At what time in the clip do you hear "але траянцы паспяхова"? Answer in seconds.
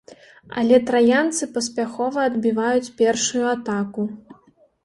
0.61-2.19